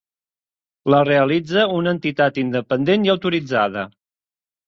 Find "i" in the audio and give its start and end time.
3.09-3.13